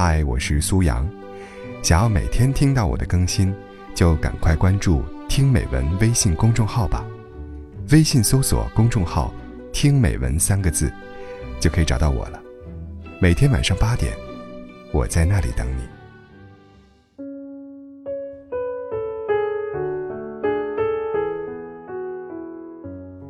[0.00, 1.04] 嗨，我是苏阳。
[1.82, 3.52] 想要每天听到我的更新，
[3.96, 7.04] 就赶快关注“听美文”微信公众号吧。
[7.90, 9.34] 微信搜索公众号
[9.74, 10.88] “听美文”三个字，
[11.58, 12.40] 就可以找到我了。
[13.20, 14.16] 每天晚上八点，
[14.92, 15.82] 我在那里等你。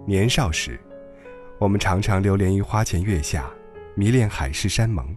[0.04, 0.78] 年少时，
[1.58, 3.48] 我们常常流连于花前月下，
[3.94, 5.16] 迷恋海誓山盟。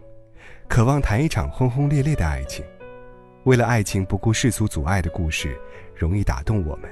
[0.71, 2.63] 渴望谈一场轰轰烈烈的爱情，
[3.43, 5.59] 为了爱情不顾世俗阻碍的故事，
[5.93, 6.89] 容易打动我们。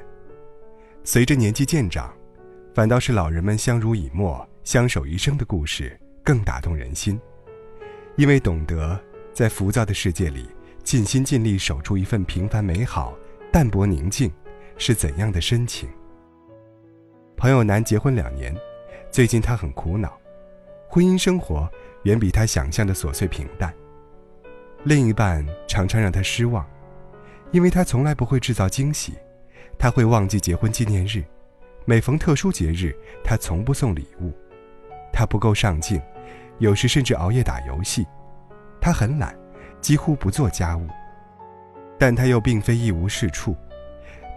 [1.05, 2.13] 随着年纪渐长，
[2.75, 7.17] 反倒是老人们相濡以沫、相守一生的故事更打动人心，
[8.17, 8.99] 因为懂得
[9.31, 10.49] 在浮躁的世界里
[10.83, 13.15] 尽心尽力守住一份平凡美好、
[13.49, 14.29] 淡泊宁静
[14.77, 15.87] 是怎样的深情。
[17.37, 18.53] 朋友男结婚两年，
[19.09, 20.19] 最近他很苦恼，
[20.89, 21.71] 婚姻生活。
[22.03, 23.73] 远比他想象的琐碎平淡。
[24.83, 26.65] 另一半常常让他失望，
[27.51, 29.13] 因为他从来不会制造惊喜，
[29.77, 31.23] 他会忘记结婚纪念日，
[31.85, 34.31] 每逢特殊节日，他从不送礼物，
[35.11, 36.01] 他不够上进，
[36.59, 38.07] 有时甚至熬夜打游戏，
[38.79, 39.37] 他很懒，
[39.81, 40.87] 几乎不做家务。
[41.97, 43.53] 但他又并非一无是处，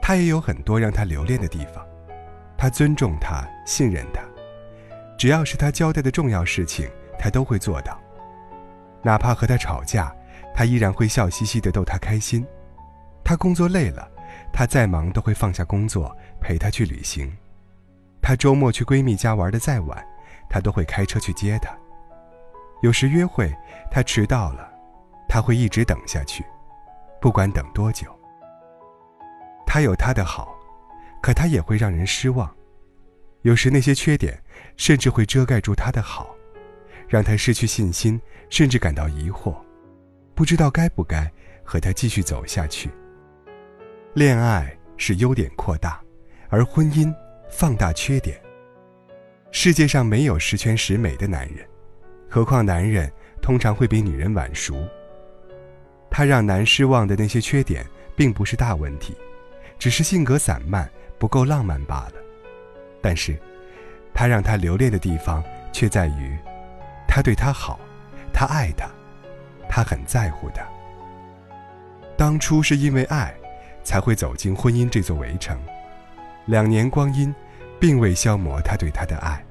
[0.00, 1.86] 他也有很多让他留恋的地方。
[2.58, 4.22] 他尊重他，信任他，
[5.16, 6.88] 只要是他交代的重要事情。
[7.22, 7.96] 他都会做到，
[9.00, 10.12] 哪怕和他吵架，
[10.52, 12.44] 他依然会笑嘻嘻的逗他开心。
[13.22, 14.10] 他工作累了，
[14.52, 17.32] 他再忙都会放下工作陪他去旅行。
[18.20, 20.04] 他周末去闺蜜家玩的再晚，
[20.50, 21.70] 他都会开车去接她。
[22.82, 23.54] 有时约会
[23.88, 24.68] 他迟到了，
[25.28, 26.44] 他会一直等下去，
[27.20, 28.08] 不管等多久。
[29.64, 30.52] 他有他的好，
[31.22, 32.52] 可他也会让人失望。
[33.42, 34.42] 有时那些缺点
[34.76, 36.26] 甚至会遮盖住他的好。
[37.08, 39.56] 让他失去信心，甚至感到疑惑，
[40.34, 41.30] 不知道该不该
[41.64, 42.90] 和他继续走下去。
[44.14, 46.00] 恋爱是优点扩大，
[46.48, 47.14] 而婚姻
[47.50, 48.40] 放大缺点。
[49.50, 51.66] 世界上没有十全十美的男人，
[52.28, 53.10] 何况男人
[53.40, 54.74] 通常会比女人晚熟。
[56.10, 59.14] 他让男失望的那些缺点，并不是大问题，
[59.78, 62.14] 只是性格散漫，不够浪漫罢了。
[63.00, 63.38] 但是，
[64.14, 66.36] 他让他留恋的地方，却在于。
[67.14, 67.78] 他对她好，
[68.32, 68.88] 他爱她，
[69.68, 70.66] 他很在乎她。
[72.16, 73.34] 当初是因为爱，
[73.84, 75.60] 才会走进婚姻这座围城。
[76.46, 77.34] 两年光阴，
[77.78, 79.44] 并未消磨他对她的爱，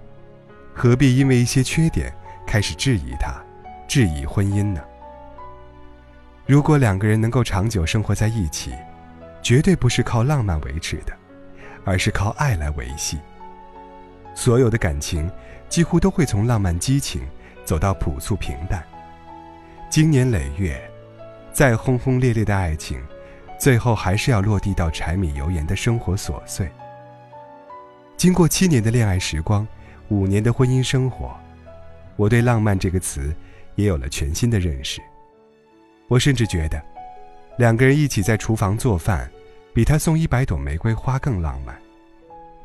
[0.74, 2.12] 何必因为一些缺点
[2.48, 3.32] 开始质疑他，
[3.88, 4.82] 质疑婚姻呢？
[6.48, 8.74] 如果两个人能够长久生活在一起，
[9.44, 11.14] 绝对不是靠浪漫维持的，
[11.86, 13.20] 而是靠爱来维系。
[14.34, 15.30] 所有的感情，
[15.70, 17.22] 几乎都会从浪漫激情。
[17.66, 18.84] 走到朴素平淡，
[19.90, 20.82] 经年累月，
[21.52, 23.02] 再轰轰烈烈的爱情，
[23.60, 26.70] 最后还是要落地到柴米油盐的生活琐碎。
[28.18, 29.68] 经过七年的恋爱时光，
[30.10, 31.36] 五年的婚姻生活，
[32.16, 33.34] 我对“浪漫”这个词
[33.76, 35.02] 也有了全新的认识。
[36.08, 36.82] 我甚至觉得，
[37.58, 39.30] 两个人一起在厨房做饭，
[39.74, 41.74] 比他送一百朵玫瑰花更浪漫；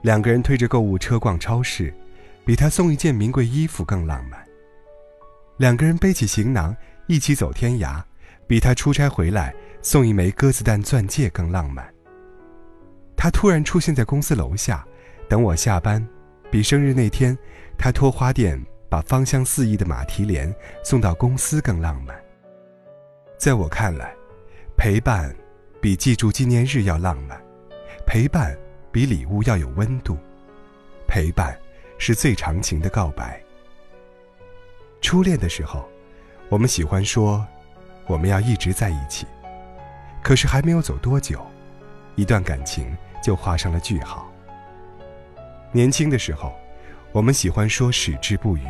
[0.03, 1.95] 两个人推着购物车逛超市，
[2.45, 4.46] 比他送一件名贵衣服更浪漫。
[5.56, 8.03] 两个人背起行囊一起走天涯，
[8.47, 11.87] 比他出差回来送一枚鸽子蛋钻戒更浪漫。
[13.17, 14.87] 他突然出现在公司楼下，
[15.28, 16.06] 等我下班，
[16.50, 17.37] 比生日那天
[17.78, 22.15] 他托花店把芳香四溢的马蹄莲送到公司更浪漫。
[23.38, 24.15] 在我看来，
[24.77, 25.34] 陪伴
[25.81, 27.41] 比记住纪念日要浪漫，
[28.06, 28.55] 陪伴
[28.93, 30.19] 比礼物要有温度，
[31.09, 31.59] 陪伴
[31.97, 33.43] 是最长情的告白。
[35.06, 35.89] 初恋的时候，
[36.49, 37.47] 我们喜欢说，
[38.09, 39.25] 我们要一直在一起。
[40.21, 41.47] 可是还没有走多久，
[42.17, 44.28] 一段感情就画上了句号。
[45.71, 46.53] 年轻的时候，
[47.12, 48.67] 我们喜欢说矢志不渝，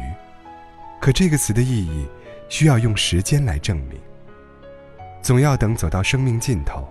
[1.00, 2.06] 可这个词的意义
[2.50, 3.98] 需要用时间来证明。
[5.22, 6.86] 总要等走到生命尽头，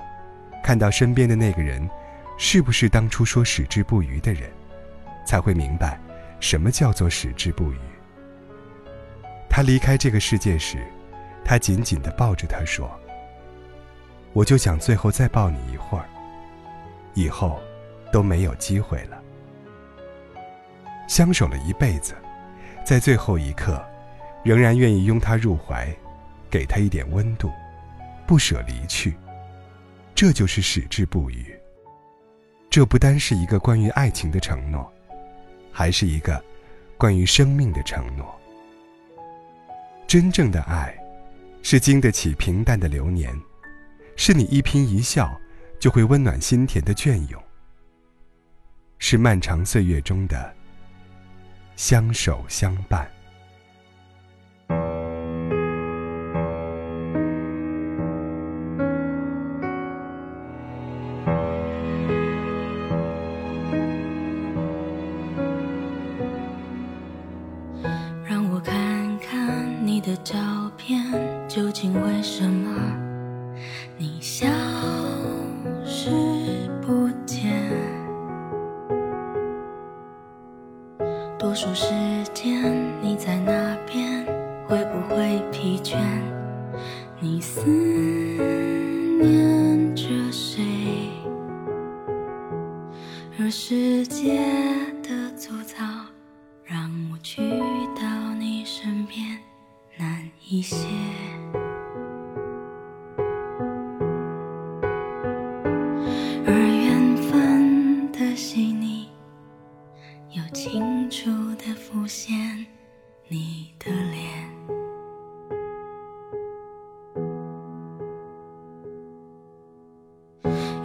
[0.64, 1.88] 看到身边的那个人，
[2.36, 4.50] 是不是当初说矢志不渝的人，
[5.24, 6.00] 才会明白，
[6.40, 7.78] 什么叫做矢志不渝。
[9.56, 10.86] 他离开这个世界时，
[11.42, 12.92] 他紧紧地抱着她说
[14.36, 16.04] ：“我就想最后再抱你一会儿，
[17.14, 17.58] 以后
[18.12, 19.18] 都没有机会了。”
[21.08, 22.16] 相守了一辈子，
[22.84, 23.82] 在最后一刻，
[24.44, 25.88] 仍然愿意拥他入怀，
[26.50, 27.50] 给他一点温度，
[28.28, 29.16] 不舍离去，
[30.14, 31.58] 这就是矢志不渝。
[32.70, 34.92] 这不单是一个关于爱情的承诺，
[35.72, 36.44] 还是一个
[36.98, 38.38] 关于生命的承诺。
[40.08, 40.96] 真正的爱，
[41.64, 43.36] 是经得起平淡的流年，
[44.16, 45.36] 是你一颦一笑
[45.80, 47.44] 就会温暖心田的隽永，
[49.00, 50.54] 是漫长岁月中的
[51.76, 53.15] 相守相伴。
[71.48, 72.72] 究竟为什么
[73.98, 74.48] 你消
[75.86, 76.10] 失
[76.82, 77.72] 不见？
[81.38, 81.94] 多数时
[82.34, 84.26] 间你在那边，
[84.68, 85.96] 会不会疲倦？
[87.20, 87.64] 你思
[89.22, 90.64] 念着谁？
[93.40, 94.40] 而世界
[112.06, 112.38] 浮现
[113.30, 114.30] 你的脸。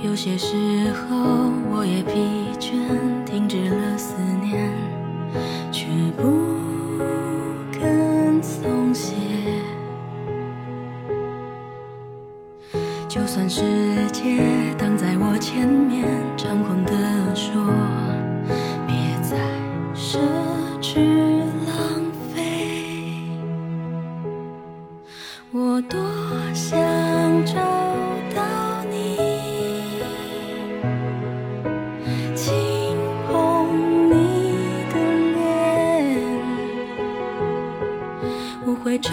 [0.03, 0.57] 有些时
[0.93, 1.19] 候，
[1.71, 2.15] 我也疲
[2.59, 2.73] 倦，
[3.27, 4.73] 停止了思念，
[5.71, 5.85] 却
[6.17, 6.25] 不
[7.71, 9.15] 肯松懈。
[13.07, 13.61] 就算世
[14.11, 15.69] 界挡在我前
[25.53, 25.99] 我多
[26.55, 26.79] 想
[27.45, 27.55] 找
[28.37, 29.17] 到你，
[32.37, 32.55] 轻
[33.27, 34.15] 碰你
[34.93, 34.95] 的
[35.35, 35.43] 脸，
[38.65, 39.13] 我会张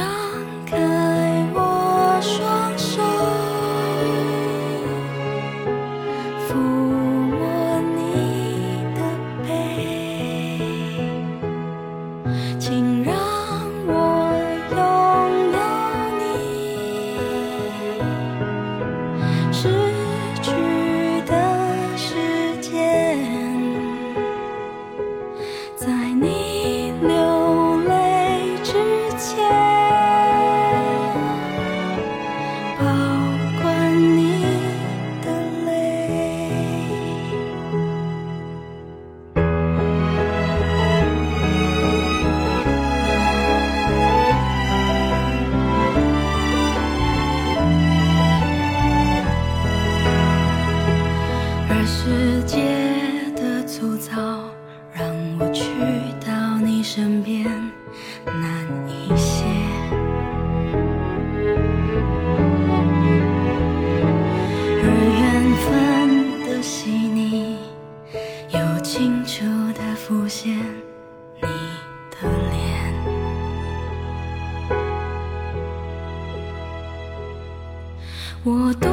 [78.49, 78.89] 我多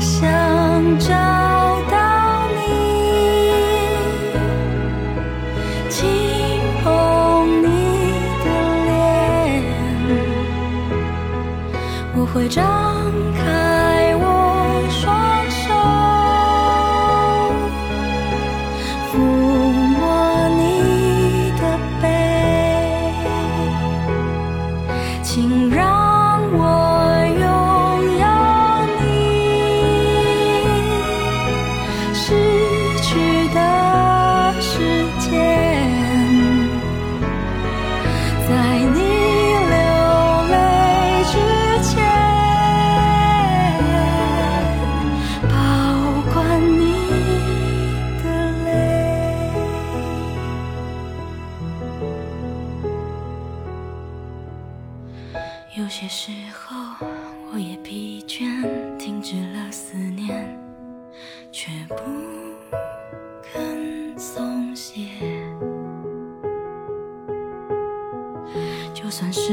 [0.00, 1.45] 想找
[55.76, 57.06] 有些时候，
[57.52, 60.58] 我也疲倦，停止了思念，
[61.52, 61.96] 却不
[63.42, 65.02] 肯松懈。
[68.94, 69.52] 就算是。